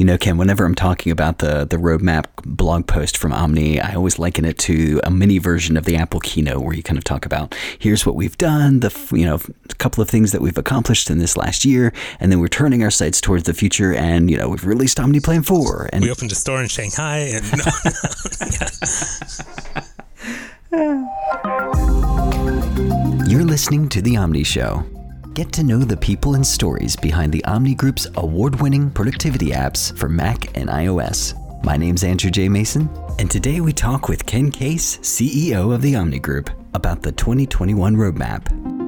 [0.00, 3.92] You know, Ken, whenever I'm talking about the, the roadmap blog post from Omni, I
[3.92, 7.04] always liken it to a mini version of the Apple keynote where you kind of
[7.04, 10.56] talk about here's what we've done, the you know, a couple of things that we've
[10.56, 14.30] accomplished in this last year, and then we're turning our sights towards the future and,
[14.30, 17.44] you know, we've released Omni Plan 4 and we opened a store in Shanghai and
[23.30, 24.99] You're listening to The Omni Show.
[25.34, 29.96] Get to know the people and stories behind the Omni Group's award winning productivity apps
[29.96, 31.34] for Mac and iOS.
[31.62, 32.48] My name's Andrew J.
[32.48, 37.12] Mason, and today we talk with Ken Case, CEO of the Omni Group, about the
[37.12, 38.79] 2021 roadmap.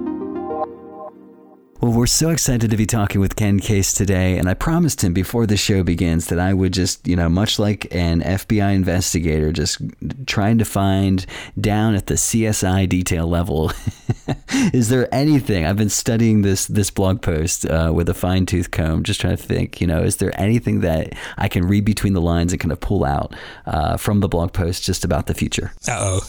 [1.82, 5.12] Well, we're so excited to be talking with Ken Case today, and I promised him
[5.12, 9.50] before the show begins that I would just, you know, much like an FBI investigator,
[9.50, 9.82] just
[10.28, 11.26] trying to find
[11.60, 13.72] down at the CSI detail level.
[14.72, 15.66] is there anything?
[15.66, 19.36] I've been studying this this blog post uh, with a fine tooth comb, just trying
[19.36, 19.80] to think.
[19.80, 22.78] You know, is there anything that I can read between the lines and kind of
[22.78, 23.34] pull out
[23.66, 25.72] uh, from the blog post just about the future?
[25.88, 26.20] Uh oh.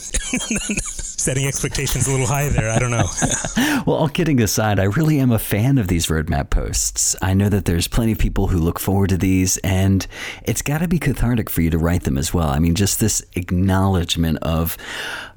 [1.24, 2.68] Setting expectations a little high there.
[2.70, 3.06] I don't know.
[3.86, 7.14] well, all kidding aside, I really am a fan of these roadmap posts.
[7.20, 10.06] I know that there's plenty of people who look forward to these, and
[10.42, 12.48] it's got to be cathartic for you to write them as well.
[12.48, 14.76] I mean, just this acknowledgement of,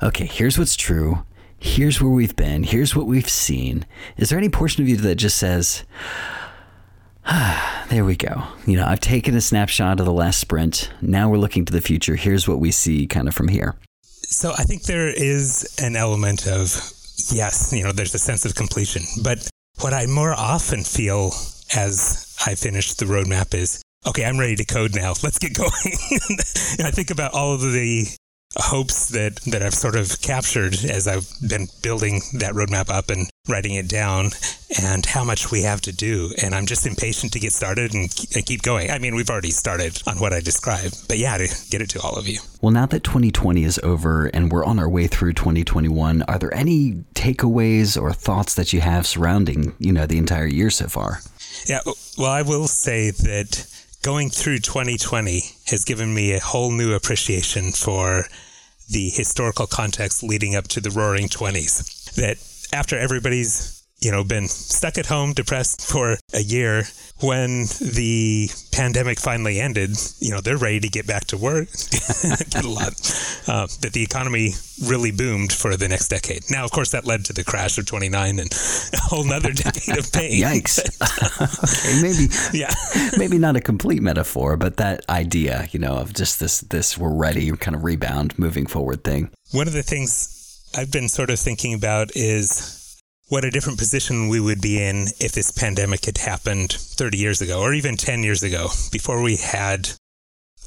[0.02, 1.24] okay, here's what's true.
[1.60, 2.64] Here's where we've been.
[2.64, 3.86] Here's what we've seen.
[4.16, 5.84] Is there any portion of you that just says,
[7.26, 8.44] ah, there we go.
[8.66, 10.90] You know, I've taken a snapshot of the last sprint.
[11.02, 12.16] Now we're looking to the future.
[12.16, 13.76] Here's what we see kind of from here.
[14.04, 16.70] So I think there is an element of,
[17.32, 19.04] yes, you know, there's a sense of completion.
[19.24, 19.50] But
[19.82, 21.34] what I more often feel
[21.76, 25.14] as I finish the roadmap is, okay, I'm ready to code now.
[25.24, 25.70] Let's get going.
[26.84, 28.08] I think about all of the
[28.56, 33.28] hopes that, that I've sort of captured as I've been building that roadmap up and
[33.48, 34.30] writing it down
[34.82, 36.32] and how much we have to do.
[36.42, 38.90] And I'm just impatient to get started and, and keep going.
[38.90, 42.02] I mean, we've already started on what I described, but yeah, to get it to
[42.02, 42.40] all of you.
[42.62, 46.54] Well, now that 2020 is over and we're on our way through 2021, are there
[46.54, 51.20] any takeaways or thoughts that you have surrounding, you know, the entire year so far?
[51.66, 51.80] Yeah,
[52.18, 53.68] well, I will say that
[54.04, 58.26] going through 2020 has given me a whole new appreciation for
[58.90, 62.14] the historical context leading up to the roaring 20s.
[62.16, 62.38] That
[62.76, 66.84] after everybody's, you know, been stuck at home, depressed for a year,
[67.20, 71.68] when the pandemic finally ended, you know, they're ready to get back to work,
[72.52, 72.94] get a lot,
[73.48, 74.52] uh, that the economy
[74.86, 76.44] really boomed for the next decade.
[76.52, 78.52] Now, of course, that led to the crash of 29 and
[78.94, 80.44] a whole nother decade of pain.
[80.44, 80.78] Yikes.
[81.64, 82.74] okay, maybe, yeah.
[83.18, 87.14] maybe not a complete metaphor, but that idea, you know, of just this, this we're
[87.14, 89.32] ready kind of rebound moving forward thing.
[89.54, 92.77] One of the things I've been sort of thinking about is
[93.30, 97.42] what a different position we would be in if this pandemic had happened 30 years
[97.42, 99.90] ago or even 10 years ago before we had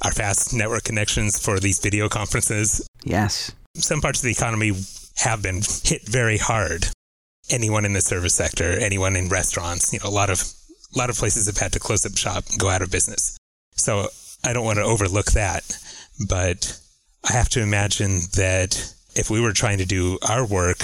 [0.03, 2.87] our fast network connections for these video conferences.
[3.03, 3.51] Yes.
[3.75, 4.73] Some parts of the economy
[5.17, 6.87] have been hit very hard.
[7.49, 10.41] Anyone in the service sector, anyone in restaurants, you know, a lot of
[10.93, 13.37] a lot of places have had to close up shop and go out of business.
[13.75, 14.07] So
[14.43, 15.63] I don't want to overlook that,
[16.27, 16.79] but
[17.27, 20.83] I have to imagine that if we were trying to do our work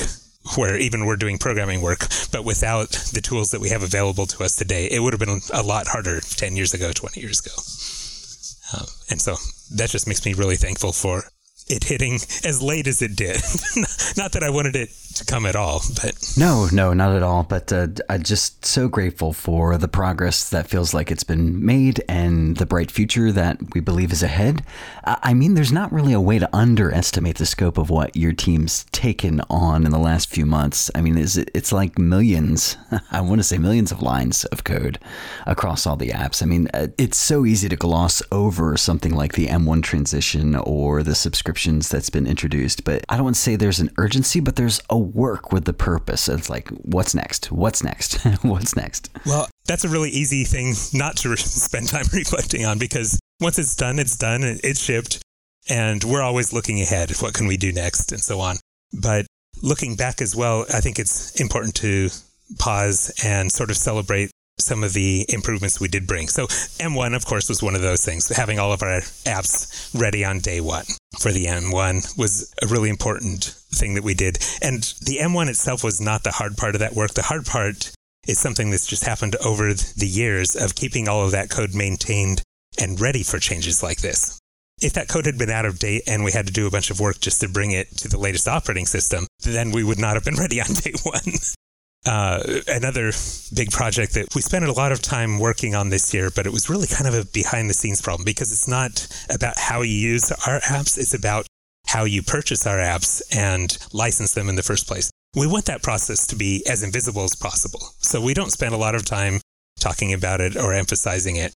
[0.56, 4.44] where even we're doing programming work, but without the tools that we have available to
[4.44, 8.80] us today, it would have been a lot harder 10 years ago, 20 years ago.
[8.80, 9.36] Um, and so
[9.76, 11.24] that just makes me really thankful for
[11.70, 13.36] it hitting as late as it did.
[14.18, 17.44] Not that I wanted it to come at all, but no, no, not at all.
[17.44, 22.04] But uh, I'm just so grateful for the progress that feels like it's been made
[22.08, 24.64] and the bright future that we believe is ahead.
[25.04, 28.86] I mean, there's not really a way to underestimate the scope of what your team's
[28.92, 30.92] taken on in the last few months.
[30.94, 32.78] I mean, it's like millions.
[33.12, 35.00] I want to say millions of lines of code
[35.46, 36.44] across all the apps.
[36.44, 41.02] I mean, uh, it's so easy to gloss over something like the M1 transition or
[41.04, 41.16] the
[41.58, 42.84] subscriptions that's been introduced.
[42.84, 45.74] But I don't want to say there's an urgency, but there's a work with the
[45.74, 46.30] purpose.
[46.30, 47.52] It's like, what's next?
[47.52, 48.24] What's next?
[48.44, 49.10] what's next?
[49.26, 53.76] Well, that's a really easy thing not to spend time reflecting on because once it's
[53.76, 55.20] done, it's done, it's shipped,
[55.70, 57.12] and we're always looking ahead.
[57.20, 58.58] What can we do next, and so on.
[58.94, 59.26] But
[59.64, 62.10] looking back as well, I think it's important to
[62.60, 64.30] pause and sort of celebrate
[64.60, 66.28] some of the improvements we did bring.
[66.28, 68.28] So M1, of course, was one of those things.
[68.30, 70.86] Having all of our apps ready on day one
[71.20, 74.38] for the M1 was a really important thing that we did.
[74.62, 77.14] And the M1 itself was not the hard part of that work.
[77.14, 77.92] The hard part
[78.28, 82.44] is something that's just happened over the years of keeping all of that code maintained
[82.80, 84.40] and ready for changes like this.
[84.80, 86.92] If that code had been out of date and we had to do a bunch
[86.92, 90.14] of work just to bring it to the latest operating system, then we would not
[90.14, 91.34] have been ready on day one.
[92.06, 93.12] Uh, another
[93.54, 96.54] big project that we spent a lot of time working on this year, but it
[96.54, 99.94] was really kind of a behind the scenes problem because it's not about how you
[99.94, 101.48] use our apps, it's about
[101.88, 105.10] how you purchase our apps and license them in the first place.
[105.36, 107.82] We want that process to be as invisible as possible.
[108.00, 109.40] So we don't spend a lot of time
[109.80, 111.54] talking about it or emphasizing it.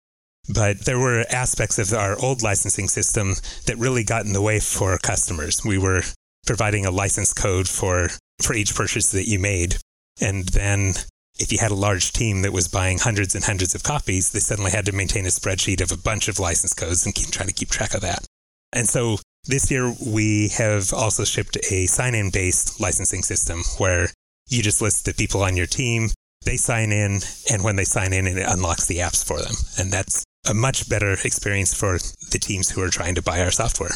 [0.52, 3.34] But there were aspects of our old licensing system
[3.66, 5.64] that really got in the way for customers.
[5.64, 6.02] We were
[6.46, 8.08] providing a license code for,
[8.42, 9.76] for each purchase that you made.
[10.20, 10.94] And then
[11.38, 14.40] if you had a large team that was buying hundreds and hundreds of copies, they
[14.40, 17.46] suddenly had to maintain a spreadsheet of a bunch of license codes and keep, try
[17.46, 18.24] to keep track of that.
[18.72, 24.08] And so this year we have also shipped a sign in based licensing system where
[24.48, 26.10] you just list the people on your team,
[26.44, 27.20] they sign in,
[27.50, 29.54] and when they sign in, it unlocks the apps for them.
[29.78, 31.98] And that's a much better experience for
[32.30, 33.90] the teams who are trying to buy our software.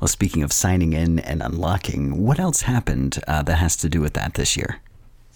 [0.00, 4.00] Well, speaking of signing in and unlocking, what else happened uh, that has to do
[4.00, 4.80] with that this year?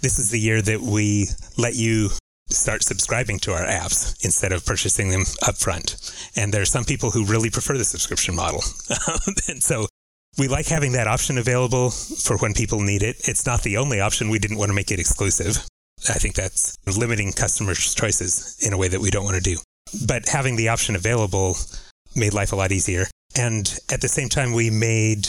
[0.00, 2.11] This is the year that we let you
[2.49, 5.97] start subscribing to our apps instead of purchasing them upfront.
[6.37, 8.62] And there are some people who really prefer the subscription model.
[9.49, 9.87] and so
[10.38, 13.29] we like having that option available for when people need it.
[13.29, 14.31] It's not the only option.
[14.31, 15.58] We didn't want to make it exclusive.
[16.08, 19.58] I think that's limiting customers' choices in a way that we don't want to do.
[20.06, 21.56] But having the option available
[22.17, 23.06] made life a lot easier.
[23.37, 25.29] And at the same time, we made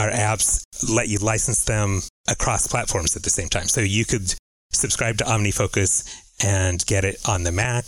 [0.00, 3.68] our apps let you license them across platforms at the same time.
[3.68, 4.34] So you could
[4.70, 7.84] subscribe to OmniFocus and get it on the Mac,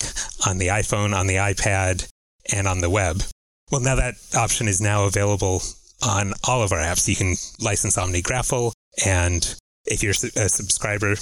[0.46, 2.08] on the iPhone, on the iPad,
[2.52, 3.22] and on the web.
[3.70, 5.62] Well, now that option is now available
[6.02, 7.08] on all of our apps.
[7.08, 8.72] You can license OmniGraffle,
[9.04, 9.54] and
[9.86, 11.16] if you're a subscriber,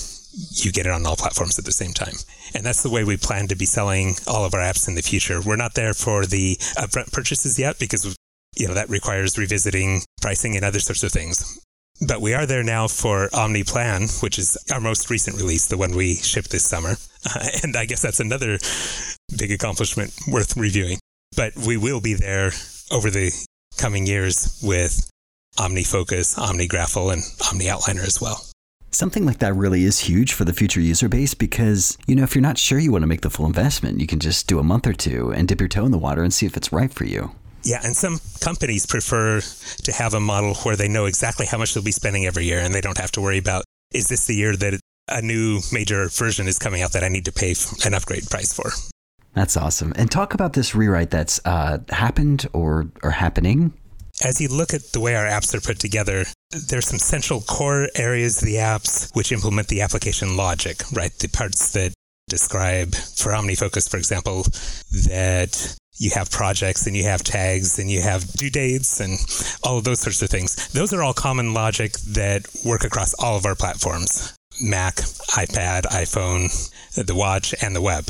[0.55, 2.15] you get it on all platforms at the same time.
[2.55, 5.03] And that's the way we plan to be selling all of our apps in the
[5.03, 5.41] future.
[5.41, 8.17] We're not there for the upfront purchases yet because
[8.57, 11.62] you know that requires revisiting pricing and other sorts of things.
[12.07, 15.95] But we are there now for OmniPlan, which is our most recent release, the one
[15.95, 16.97] we shipped this summer.
[17.25, 18.59] Uh, and I guess that's another
[19.39, 20.99] big accomplishment worth reviewing.
[21.37, 22.51] But we will be there
[22.91, 23.33] over the
[23.79, 25.09] coming years with
[25.59, 28.45] OmniFocus, OmniGraffle, and OmniOutliner as well.
[28.91, 32.35] Something like that really is huge for the future user base because, you know, if
[32.35, 34.63] you're not sure you want to make the full investment, you can just do a
[34.63, 36.93] month or two and dip your toe in the water and see if it's right
[36.93, 37.31] for you.
[37.65, 41.75] Yeah, and some companies prefer to have a model where they know exactly how much
[41.75, 44.35] they'll be spending every year and they don't have to worry about is this the
[44.35, 47.55] year that a new major version is coming out that I need to pay
[47.85, 48.71] an upgrade price for.
[49.35, 49.93] That's awesome.
[49.97, 53.73] And talk about this rewrite that's uh, happened or, or happening.
[54.25, 57.89] As you look at the way our apps are put together, there's some central core
[57.97, 61.13] areas of the apps which implement the application logic, right?
[61.19, 61.95] The parts that
[62.29, 64.45] describe for OmniFocus, for example,
[65.09, 69.19] that you have projects and you have tags and you have due dates and
[69.63, 70.69] all of those sorts of things.
[70.69, 74.97] Those are all common logic that work across all of our platforms Mac,
[75.31, 76.51] iPad, iPhone,
[76.95, 78.05] the watch, and the web.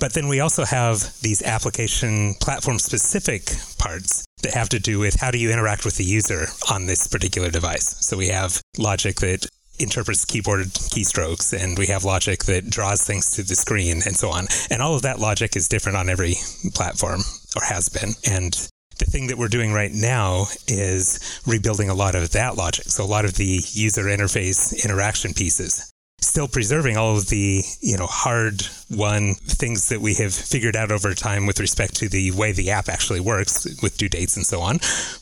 [0.00, 3.46] But then we also have these application platform specific
[3.78, 7.06] parts that have to do with how do you interact with the user on this
[7.08, 7.96] particular device.
[8.00, 9.46] So we have logic that
[9.78, 14.30] interprets keyboard keystrokes and we have logic that draws things to the screen and so
[14.30, 14.46] on.
[14.70, 16.34] And all of that logic is different on every
[16.74, 17.20] platform
[17.56, 18.14] or has been.
[18.28, 18.52] And
[18.98, 22.86] the thing that we're doing right now is rebuilding a lot of that logic.
[22.86, 27.96] So a lot of the user interface interaction pieces still preserving all of the you
[27.96, 32.30] know hard won things that we have figured out over time with respect to the
[32.32, 34.78] way the app actually works with due dates and so on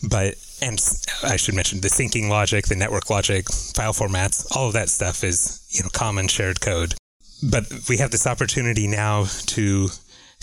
[0.09, 0.81] but and
[1.25, 5.25] I should mention the syncing logic, the network logic, file formats, all of that stuff
[5.25, 6.95] is, you know, common shared code.
[7.43, 9.89] But we have this opportunity now to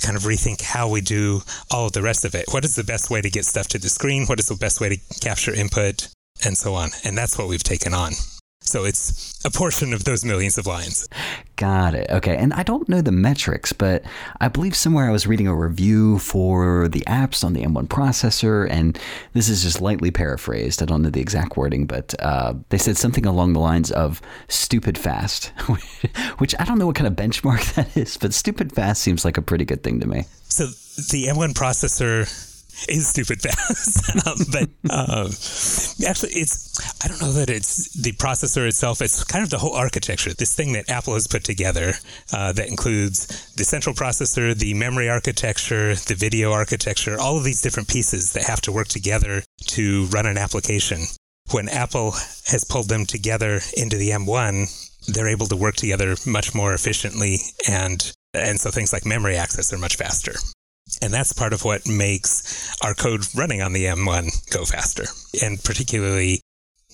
[0.01, 2.45] kind of rethink how we do all of the rest of it.
[2.51, 4.25] What is the best way to get stuff to the screen?
[4.25, 6.09] What is the best way to capture input
[6.43, 6.89] and so on?
[7.05, 8.13] And that's what we've taken on.
[8.69, 11.09] So it's a portion of those millions of lines.
[11.55, 12.07] Got it.
[12.11, 12.38] Okay.
[12.38, 14.03] And I don't know the metrics, but
[14.39, 18.69] I believe somewhere I was reading a review for the apps on the M1 processor,
[18.69, 18.99] and
[19.33, 20.83] this is just lightly paraphrased.
[20.83, 24.21] I don't know the exact wording, but uh, they said something along the lines of
[24.49, 25.47] stupid fast,
[26.38, 29.38] which I don't know what kind of benchmark that is, but stupid fast seems like
[29.38, 30.25] a pretty good thing to me.
[30.43, 32.49] So the M1 processor
[32.88, 34.15] is stupid fast.
[34.27, 35.27] um, but um,
[36.07, 39.01] actually, it's I don't know that it's the processor itself.
[39.01, 40.33] It's kind of the whole architecture.
[40.33, 41.93] This thing that Apple has put together
[42.33, 47.62] uh, that includes the central processor, the memory architecture, the video architecture, all of these
[47.62, 51.01] different pieces that have to work together to run an application.
[51.51, 52.12] When Apple
[52.48, 54.67] has pulled them together into the M1,
[55.07, 59.74] they're able to work together much more efficiently and and so things like memory access
[59.74, 60.33] are much faster.
[61.01, 65.05] And that's part of what makes our code running on the M1 go faster.
[65.43, 66.41] And particularly,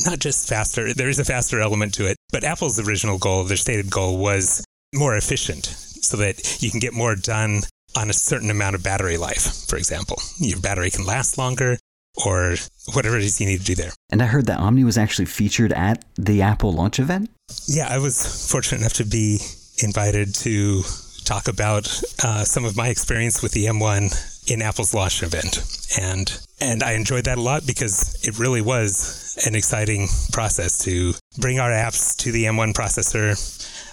[0.05, 3.57] not just faster, there is a faster element to it, But Apple's original goal, their
[3.57, 7.61] stated goal, was more efficient so that you can get more done
[7.95, 10.17] on a certain amount of battery life, for example.
[10.37, 11.77] Your battery can last longer
[12.25, 12.55] or
[12.93, 13.91] whatever it is you need to do there.
[14.09, 17.29] And I heard that Omni was actually featured at the Apple launch event.
[17.67, 19.39] Yeah, I was fortunate enough to be
[19.81, 20.83] invited to
[21.25, 21.87] talk about
[22.23, 25.59] uh, some of my experience with the M1 in Apple's launch event,
[25.99, 31.13] and and I enjoyed that a lot because it really was an exciting process to
[31.37, 33.35] bring our apps to the M1 processor.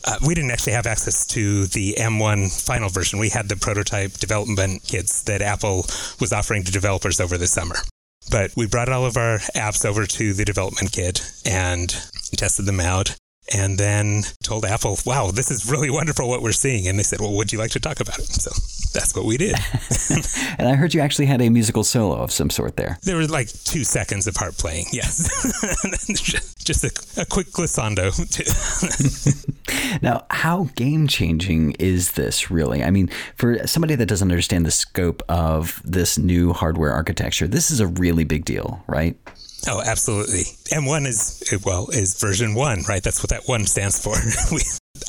[0.05, 3.19] Uh, we didn't actually have access to the M1 final version.
[3.19, 5.87] We had the prototype development kits that Apple
[6.21, 7.77] was offering to developers over the summer.
[8.31, 11.89] But we brought all of our apps over to the development kit and
[12.37, 13.17] tested them out
[13.55, 16.89] and then told Apple, wow, this is really wonderful what we're seeing.
[16.89, 18.27] And they said, well, would you like to talk about it?
[18.27, 18.51] So
[18.93, 19.57] that's what we did.
[20.59, 22.99] and I heard you actually had a musical solo of some sort there.
[23.03, 25.29] There was like two seconds of harp playing, yes.
[26.65, 28.13] Just a, a quick glissando.
[30.03, 32.85] now, how game changing is this really?
[32.85, 37.71] I mean, for somebody that doesn't understand the scope of this new hardware architecture, this
[37.71, 39.17] is a really big deal, right?
[39.69, 40.43] Oh, absolutely.
[40.73, 43.03] M1 is, well, is version one, right?
[43.03, 44.15] That's what that one stands for.
[44.55, 44.61] we,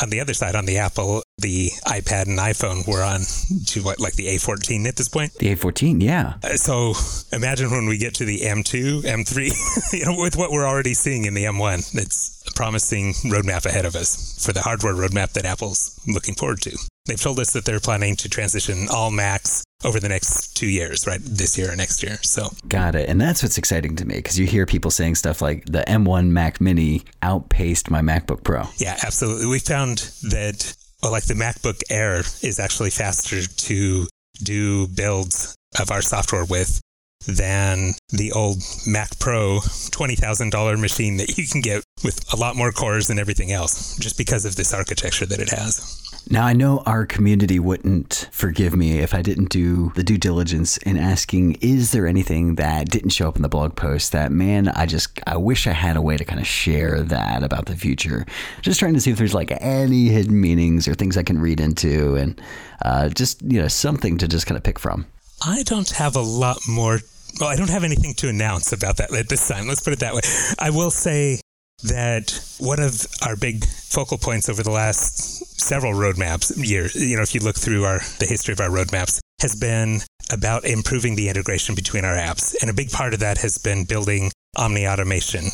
[0.02, 3.22] on the other side, on the Apple, the iPad and iPhone were on
[3.68, 5.34] to what, like the A14 at this point?
[5.36, 6.36] The A14, yeah.
[6.44, 6.94] Uh, so
[7.32, 11.26] imagine when we get to the M2, M3, you know, with what we're already seeing
[11.26, 11.96] in the M1.
[11.96, 16.62] It's a promising roadmap ahead of us for the hardware roadmap that Apple's looking forward
[16.62, 16.78] to.
[17.06, 21.06] They've told us that they're planning to transition all Macs over the next two years,
[21.06, 21.20] right?
[21.22, 22.18] This year or next year.
[22.22, 23.10] So got it.
[23.10, 26.30] And that's what's exciting to me because you hear people saying stuff like the M1
[26.30, 28.64] Mac Mini outpaced my MacBook Pro.
[28.78, 29.48] Yeah, absolutely.
[29.48, 34.08] We found that, well, like the MacBook Air is actually faster to
[34.42, 36.80] do builds of our software with
[37.26, 42.72] than the old Mac Pro $20,000 machine that you can get with a lot more
[42.72, 46.03] cores and everything else just because of this architecture that it has.
[46.30, 50.78] Now, I know our community wouldn't forgive me if I didn't do the due diligence
[50.78, 54.70] in asking, is there anything that didn't show up in the blog post that, man,
[54.70, 57.76] I just, I wish I had a way to kind of share that about the
[57.76, 58.26] future.
[58.62, 61.60] Just trying to see if there's like any hidden meanings or things I can read
[61.60, 62.42] into and
[62.84, 65.06] uh, just, you know, something to just kind of pick from.
[65.46, 67.00] I don't have a lot more
[67.40, 69.68] well, I don't have anything to announce about that at this time.
[69.68, 70.22] Let's put it that way.
[70.60, 71.40] I will say
[71.84, 77.24] that one of our big focal points over the last several roadmaps years, you know,
[77.24, 80.02] if you look through our the history of our roadmaps, has been
[80.32, 82.56] about improving the integration between our apps.
[82.62, 85.46] And a big part of that has been building Omni automation,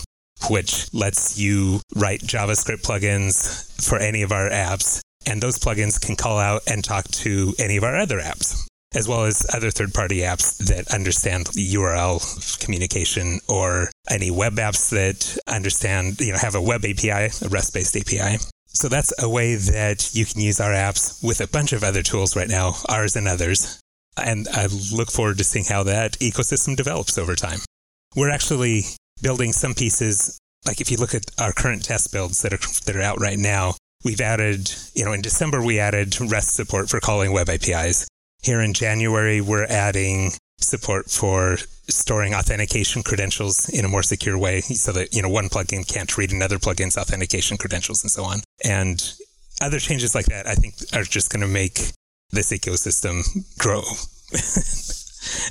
[0.49, 5.01] which lets you write JavaScript plugins for any of our apps.
[5.25, 9.07] And those plugins can call out and talk to any of our other apps as
[9.07, 15.37] well as other third party apps that understand URL communication or any web apps that
[15.47, 18.37] understand, you know, have a web API, a REST based API.
[18.79, 22.01] So that's a way that you can use our apps with a bunch of other
[22.01, 23.77] tools right now, ours and others.
[24.15, 27.59] And I look forward to seeing how that ecosystem develops over time.
[28.15, 28.83] We're actually
[29.21, 32.95] building some pieces, like if you look at our current test builds that are, that
[32.95, 33.73] are out right now,
[34.05, 38.07] we've added, you know, in December, we added REST support for calling web APIs.
[38.43, 41.57] Here in January, we're adding support for
[41.89, 46.17] storing authentication credentials in a more secure way so that, you know, one plugin can't
[46.17, 48.39] read another plugin's authentication credentials and so on.
[48.63, 49.01] And
[49.61, 51.79] other changes like that, I think, are just going to make
[52.31, 53.23] this ecosystem
[53.57, 53.83] grow.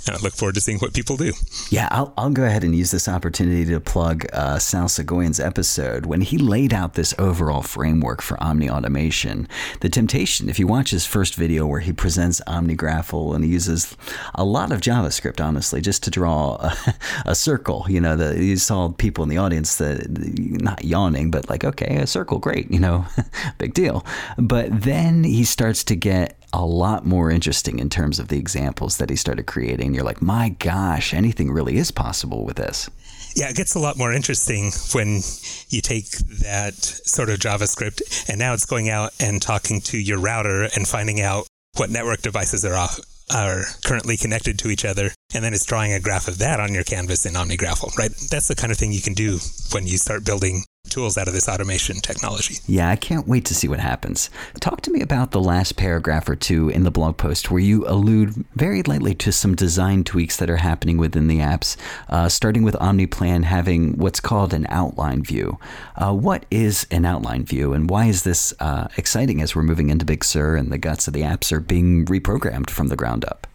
[0.07, 1.33] and I look forward to seeing what people do.
[1.71, 6.07] Yeah, I'll, I'll go ahead and use this opportunity to plug uh, Sal Soghoian's episode
[6.07, 9.49] when he laid out this overall framework for Omni automation.
[9.81, 13.97] The temptation, if you watch his first video where he presents OmniGraffle and he uses
[14.35, 16.95] a lot of JavaScript, honestly, just to draw a,
[17.27, 17.85] a circle.
[17.89, 21.97] You know, the, you saw people in the audience that not yawning, but like, okay,
[21.97, 23.07] a circle, great, you know,
[23.59, 24.05] big deal.
[24.39, 28.97] But then he starts to get a lot more interesting in terms of the examples
[28.99, 29.95] that he started creating.
[29.95, 32.89] You're like, my gosh, anything really is possible with this.
[33.35, 35.21] Yeah, it gets a lot more interesting when
[35.69, 36.11] you take
[36.43, 40.89] that sort of JavaScript and now it's going out and talking to your router and
[40.89, 42.99] finding out what network devices are off,
[43.33, 46.75] are currently connected to each other, and then it's drawing a graph of that on
[46.75, 48.11] your canvas in OmniGraffle, right?
[48.31, 49.39] That's the kind of thing you can do
[49.73, 50.65] when you start building
[50.99, 52.57] tools out of this automation technology.
[52.67, 54.31] Yeah, I can't wait to see what happens.
[54.59, 57.87] Talk to me about the last paragraph or two in the blog post where you
[57.87, 61.77] allude very lightly to some design tweaks that are happening within the apps,
[62.09, 65.59] uh, starting with OmniPlan having what's called an outline view.
[65.95, 69.91] Uh, what is an outline view, and why is this uh, exciting as we're moving
[69.91, 73.25] into Big Sur and the guts of the apps are being reprogrammed from the ground
[73.25, 73.47] up?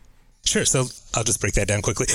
[0.45, 0.63] Sure.
[0.63, 2.07] So I'll just break that down quickly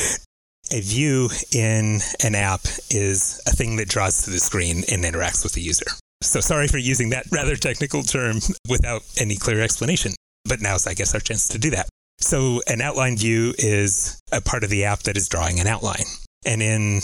[0.70, 5.42] a view in an app is a thing that draws to the screen and interacts
[5.42, 5.86] with the user.
[6.22, 10.12] So sorry for using that rather technical term without any clear explanation.
[10.44, 11.88] But now's, I guess, our chance to do that.
[12.20, 16.04] So an outline view is a part of the app that is drawing an outline.
[16.44, 17.00] And in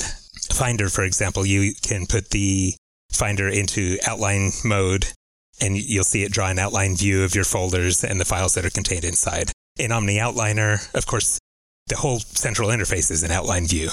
[0.52, 2.75] Finder, for example, you can put the
[3.12, 5.06] Finder into outline mode
[5.61, 8.64] and you'll see it draw an outline view of your folders and the files that
[8.64, 9.52] are contained inside.
[9.78, 11.38] In Omni Outliner, of course,
[11.86, 13.90] the whole central interface is an outline view.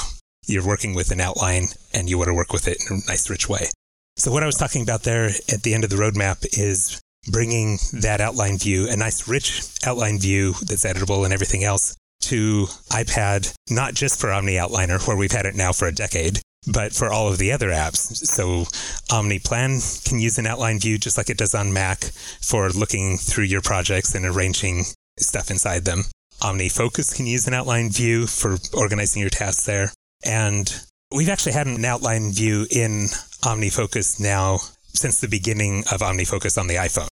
[0.48, 3.30] You're working with an outline and you want to work with it in a nice,
[3.30, 3.70] rich way.
[4.18, 7.78] So, what I was talking about there at the end of the roadmap is bringing
[8.02, 13.54] that outline view, a nice, rich outline view that's editable and everything else, to iPad,
[13.70, 16.40] not just for Omni Outliner, where we've had it now for a decade,
[16.72, 17.98] but for all of the other apps.
[17.98, 18.66] So
[19.12, 22.04] Omni Plan can use an outline view just like it does on Mac
[22.42, 24.86] for looking through your projects and arranging
[25.20, 26.04] stuff inside them.
[26.42, 29.92] OmniFocus can use an outline view for organizing your tasks there.
[30.26, 30.74] And
[31.12, 33.08] we've actually had an outline view in
[33.44, 34.60] OmniFocus now
[34.94, 37.08] since the beginning of OmniFocus on the iPhone.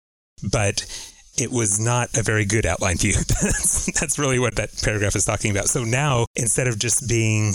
[0.51, 0.86] But
[1.38, 3.13] it was not a very good outline view.
[3.41, 5.67] that's, that's really what that paragraph is talking about.
[5.67, 7.53] So now, instead of just being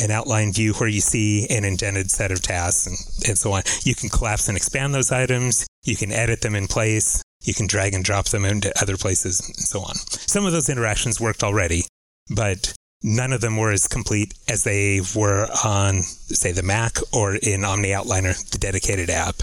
[0.00, 2.96] an outline view where you see an indented set of tasks and,
[3.28, 3.62] and so on.
[3.84, 5.66] You can collapse and expand those items.
[5.84, 7.22] You can edit them in place.
[7.42, 9.94] You can drag and drop them into other places and so on.
[9.94, 11.84] Some of those interactions worked already,
[12.34, 17.36] but none of them were as complete as they were on, say, the Mac or
[17.36, 19.36] in Omni Outliner, the dedicated app.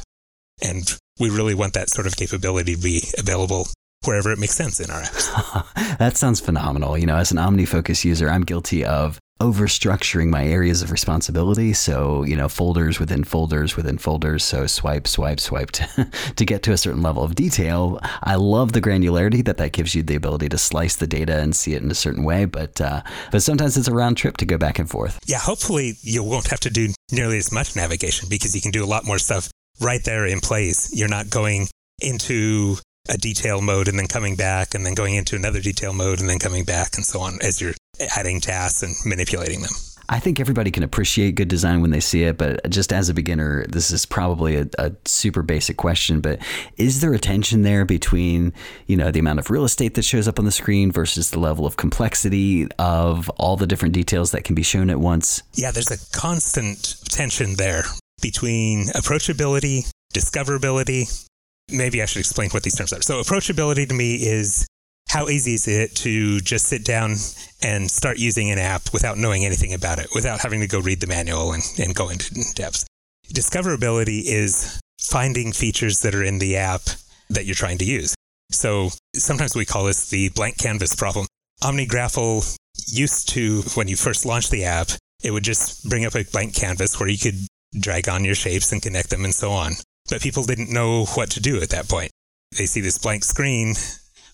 [0.62, 3.68] And we really want that sort of capability to be available
[4.06, 5.98] wherever it makes sense in our apps.
[5.98, 6.98] that sounds phenomenal.
[6.98, 11.74] You know, as an OmniFocus user, I'm guilty of overstructuring my areas of responsibility.
[11.74, 14.44] So, you know, folders within folders within folders.
[14.44, 18.00] So swipe, swipe, swipe to, to get to a certain level of detail.
[18.24, 21.56] I love the granularity that that gives you the ability to slice the data and
[21.56, 22.46] see it in a certain way.
[22.46, 23.02] But, uh,
[23.32, 25.20] but sometimes it's a round trip to go back and forth.
[25.26, 25.40] Yeah.
[25.40, 28.88] Hopefully you won't have to do nearly as much navigation because you can do a
[28.88, 30.96] lot more stuff right there in place.
[30.96, 31.68] You're not going
[32.02, 32.78] into
[33.10, 36.30] a detail mode and then coming back and then going into another detail mode and
[36.30, 37.74] then coming back and so on as you're
[38.16, 39.72] adding tasks and manipulating them.
[40.10, 43.14] I think everybody can appreciate good design when they see it, but just as a
[43.14, 46.22] beginner, this is probably a, a, super basic question.
[46.22, 46.40] But
[46.78, 48.54] is there a tension there between,
[48.86, 51.40] you know, the amount of real estate that shows up on the screen versus the
[51.40, 55.44] level of complexity of all the different details that can be shown at once?
[55.54, 57.84] Yeah, there's a constant tension there
[58.22, 61.28] between approachability, discoverability,
[61.70, 63.02] maybe I should explain what these terms are.
[63.02, 64.68] So, approachability to me is
[65.10, 67.16] how easy is it to just sit down
[67.62, 71.00] and start using an app without knowing anything about it, without having to go read
[71.00, 72.86] the manual and, and go into depth?
[73.34, 76.82] Discoverability is finding features that are in the app
[77.30, 78.16] that you're trying to use.
[78.52, 81.26] So sometimes we call this the blank canvas problem.
[81.64, 82.56] OmniGraffle
[82.88, 84.90] used to, when you first launched the app,
[85.24, 87.36] it would just bring up a blank canvas where you could
[87.80, 89.74] drag on your shapes and connect them and so on
[90.10, 92.12] but people didn't know what to do at that point.
[92.58, 93.76] They see this blank screen,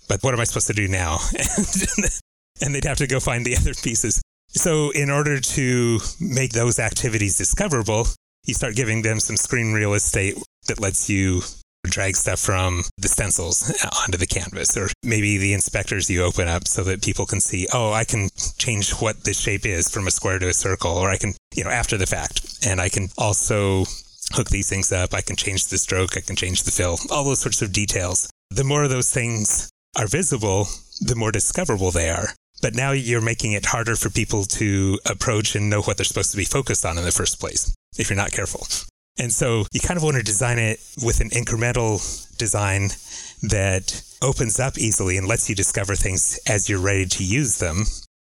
[0.08, 1.20] but what am I supposed to do now?
[2.62, 4.22] and they'd have to go find the other pieces.
[4.50, 8.06] So, in order to make those activities discoverable,
[8.46, 10.36] you start giving them some screen real estate
[10.68, 11.42] that lets you
[11.86, 16.68] drag stuff from the stencils onto the canvas or maybe the inspectors you open up
[16.68, 20.12] so that people can see oh i can change what the shape is from a
[20.12, 23.10] square to a circle or i can you know after the fact and i can
[23.18, 23.84] also
[24.32, 25.14] hook these things up.
[25.14, 26.18] I can change the stroke.
[26.18, 28.30] I can change the fill, all those sorts of details.
[28.50, 30.68] The more of those things are visible,
[31.02, 32.30] the more discoverable they are.
[32.62, 36.32] But now you're making it harder for people to approach and know what they're supposed
[36.32, 38.66] to be focused on in the first place if you're not careful.
[39.20, 42.02] And so you kind of want to design it with an incremental
[42.38, 42.90] design
[43.44, 47.84] that opens up easily and lets you discover things as you're ready to use them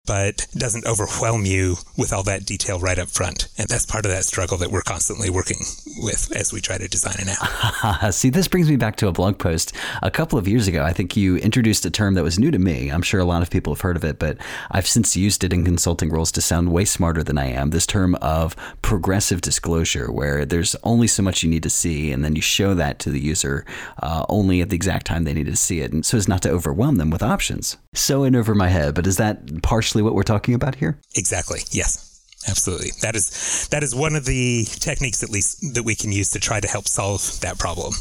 [0.06, 3.48] but doesn't overwhelm you with all that detail right up front.
[3.58, 5.58] And that's part of that struggle that we're constantly working
[5.98, 8.14] with as we try to design an app.
[8.14, 10.82] See, this brings me back to a blog post a couple of years ago.
[10.82, 12.90] I think you introduced a term that was new to me.
[12.90, 14.38] I'm sure a lot of people have heard of it, but
[14.70, 17.70] I've since used it in consulting roles to sound way smarter than I am.
[17.70, 22.24] This term of progressive disclosure, where there's only so much you need to see, and
[22.24, 23.64] then you show that to the user
[24.02, 26.42] uh, only at the exact time they need to see it, and so as not
[26.42, 27.76] to overwhelm them with options.
[27.94, 31.00] So in over my head, but is that partially what we're talking about here?
[31.14, 31.60] Exactly.
[31.70, 32.06] Yes.
[32.48, 32.90] Absolutely.
[33.02, 36.38] That is that is one of the techniques at least that we can use to
[36.38, 37.94] try to help solve that problem.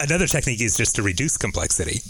[0.00, 2.00] Another technique is just to reduce complexity.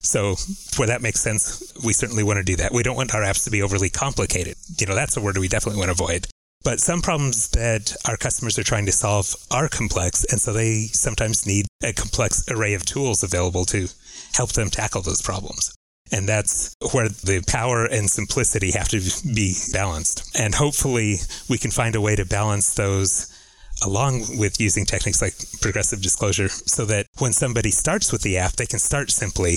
[0.00, 0.36] So
[0.76, 2.72] where that makes sense, we certainly want to do that.
[2.72, 4.56] We don't want our apps to be overly complicated.
[4.78, 6.26] You know, that's a word we definitely want to avoid.
[6.62, 10.86] But some problems that our customers are trying to solve are complex, and so they
[10.86, 13.88] sometimes need a complex array of tools available to
[14.34, 15.75] help them tackle those problems.
[16.12, 19.00] And that's where the power and simplicity have to
[19.34, 20.36] be balanced.
[20.38, 21.16] And hopefully,
[21.48, 23.32] we can find a way to balance those
[23.84, 28.52] along with using techniques like progressive disclosure so that when somebody starts with the app,
[28.52, 29.56] they can start simply.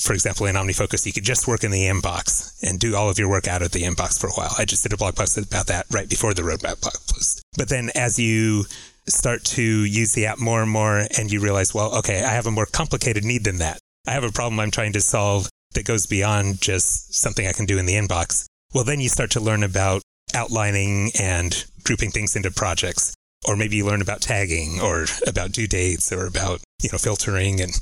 [0.00, 3.18] For example, in OmniFocus, you could just work in the inbox and do all of
[3.18, 4.52] your work out of the inbox for a while.
[4.58, 7.42] I just did a blog post about that right before the roadmap blog post.
[7.56, 8.64] But then as you
[9.06, 12.46] start to use the app more and more and you realize, well, okay, I have
[12.46, 13.78] a more complicated need than that.
[14.06, 17.66] I have a problem I'm trying to solve that goes beyond just something I can
[17.66, 18.46] do in the inbox.
[18.72, 20.02] Well, then you start to learn about
[20.34, 23.14] outlining and grouping things into projects.
[23.46, 27.60] Or maybe you learn about tagging or about due dates or about, you know, filtering
[27.60, 27.72] and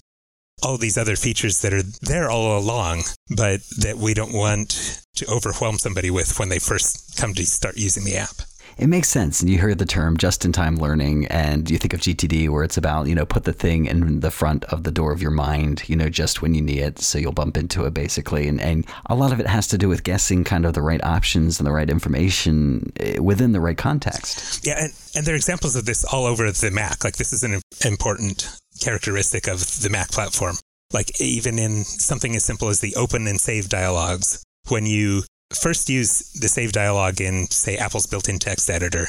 [0.63, 3.03] all these other features that are there all along,
[3.35, 7.77] but that we don't want to overwhelm somebody with when they first come to start
[7.77, 8.43] using the app
[8.79, 9.41] it makes sense.
[9.41, 12.65] And you hear the term just in time learning, and you think of GTD, where
[12.65, 15.31] it's about, you know, put the thing in the front of the door of your
[15.31, 16.99] mind, you know, just when you need it.
[16.99, 18.49] So you'll bump into it basically.
[18.49, 21.03] And, and a lot of it has to do with guessing kind of the right
[21.05, 24.67] options and the right information eh, within the right context.
[24.67, 24.75] Yeah.
[24.79, 27.05] And, and there are examples of this all over the Mac.
[27.05, 28.49] Like, this is an important
[28.81, 30.57] characteristic of the Mac platform.
[30.93, 35.23] Like, even in something as simple as the open and save dialogues, when you
[35.55, 39.09] first use the save dialog in, say, Apple's built in text editor,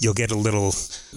[0.00, 0.74] you'll get a little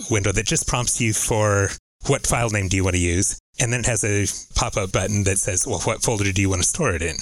[0.10, 1.70] window that just prompts you for
[2.08, 3.40] what file name do you want to use.
[3.60, 6.50] And then it has a pop up button that says, well, what folder do you
[6.50, 7.16] want to store it in?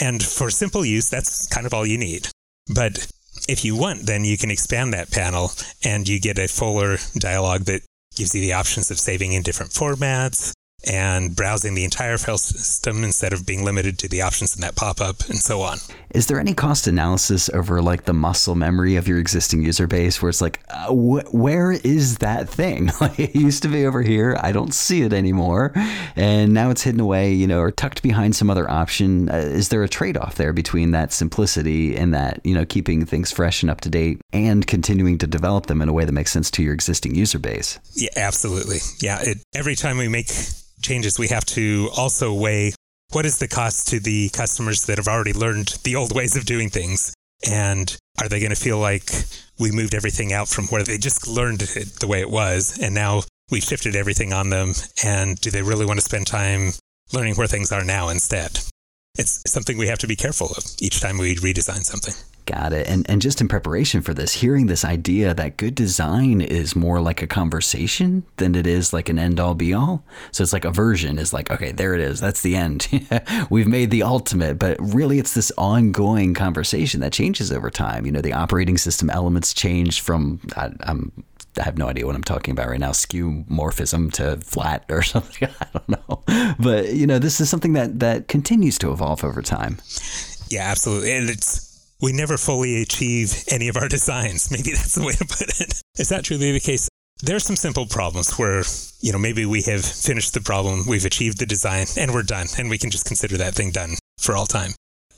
[0.00, 2.28] And for simple use, that's kind of all you need.
[2.72, 3.10] But
[3.48, 5.52] if you want, then you can expand that panel
[5.84, 7.82] and you get a fuller dialog that
[8.14, 10.52] gives you the options of saving in different formats,
[10.86, 14.76] and browsing the entire file system instead of being limited to the options in that
[14.76, 15.78] pop up and so on.
[16.10, 20.22] Is there any cost analysis over like the muscle memory of your existing user base
[20.22, 22.90] where it's like, uh, wh- where is that thing?
[23.00, 24.36] Like it used to be over here.
[24.42, 25.72] I don't see it anymore.
[26.16, 29.28] And now it's hidden away, you know, or tucked behind some other option.
[29.28, 33.06] Uh, is there a trade off there between that simplicity and that, you know, keeping
[33.06, 36.12] things fresh and up to date and continuing to develop them in a way that
[36.12, 37.78] makes sense to your existing user base?
[37.94, 38.78] Yeah, absolutely.
[39.00, 39.20] Yeah.
[39.22, 40.26] It, every time we make
[40.82, 42.72] changes, we have to also weigh
[43.10, 46.44] what is the cost to the customers that have already learned the old ways of
[46.44, 47.14] doing things?
[47.48, 49.10] And are they going to feel like
[49.58, 52.78] we moved everything out from where they just learned it the way it was?
[52.82, 54.74] And now we've shifted everything on them.
[55.04, 56.72] And do they really want to spend time
[57.12, 58.60] learning where things are now instead?
[59.16, 62.14] It's something we have to be careful of each time we redesign something.
[62.48, 62.88] Got it.
[62.88, 66.98] And and just in preparation for this, hearing this idea that good design is more
[66.98, 70.02] like a conversation than it is like an end all be all.
[70.32, 72.20] So it's like a version is like, okay, there it is.
[72.20, 72.88] That's the end.
[73.50, 78.06] We've made the ultimate, but really it's this ongoing conversation that changes over time.
[78.06, 81.12] You know, the operating system elements change from I, I'm
[81.60, 82.92] I have no idea what I'm talking about right now.
[82.92, 85.50] Skeuomorphism to flat or something.
[85.60, 86.54] I don't know.
[86.58, 89.76] But you know, this is something that that continues to evolve over time.
[90.48, 91.12] Yeah, absolutely.
[91.12, 91.67] And it's
[92.00, 94.50] we never fully achieve any of our designs.
[94.50, 95.82] Maybe that's the way to put it.
[95.98, 96.88] Is that truly the case?
[97.20, 98.62] There are some simple problems where,
[99.00, 102.46] you know, maybe we have finished the problem, we've achieved the design, and we're done,
[102.56, 104.70] and we can just consider that thing done for all time.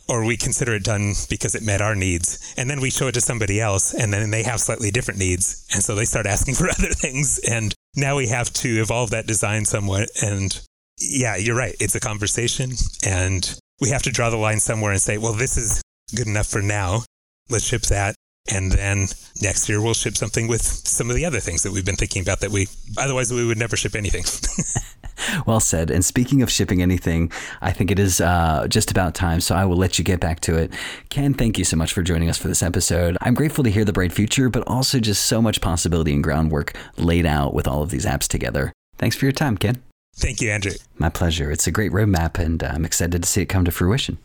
[0.08, 3.12] Or we consider it done because it met our needs, and then we show it
[3.12, 6.54] to somebody else, and then they have slightly different needs, and so they start asking
[6.56, 10.08] for other things, and now we have to evolve that design somewhat.
[10.22, 10.58] And
[10.96, 12.72] yeah, you're right, it's a conversation,
[13.04, 16.46] and we have to draw the line somewhere and say, well, this is good enough
[16.46, 17.00] for now.
[17.48, 18.14] Let's ship that.
[18.52, 19.06] And then
[19.42, 22.22] next year we'll ship something with some of the other things that we've been thinking
[22.22, 24.24] about that we otherwise we would never ship anything.
[25.46, 25.90] well said.
[25.90, 29.40] And speaking of shipping anything, I think it is uh, just about time.
[29.40, 30.72] So I will let you get back to it.
[31.10, 33.16] Ken, thank you so much for joining us for this episode.
[33.20, 36.76] I'm grateful to hear the bright future, but also just so much possibility and groundwork
[36.96, 38.72] laid out with all of these apps together.
[38.96, 39.82] Thanks for your time, Ken.
[40.16, 40.72] Thank you, Andrew.
[40.98, 41.50] My pleasure.
[41.50, 44.18] It's a great roadmap, and I'm excited to see it come to fruition.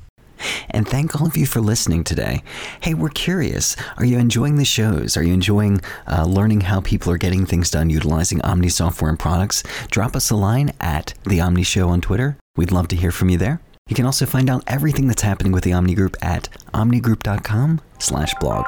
[0.69, 2.43] And thank all of you for listening today.
[2.81, 3.75] Hey, we're curious.
[3.97, 5.17] Are you enjoying the shows?
[5.17, 9.19] Are you enjoying uh, learning how people are getting things done utilizing Omni software and
[9.19, 9.63] products?
[9.91, 12.37] Drop us a line at The Omni Show on Twitter.
[12.55, 13.61] We'd love to hear from you there.
[13.87, 18.33] You can also find out everything that's happening with the Omni Group at omnigroup.com slash
[18.39, 18.65] blog.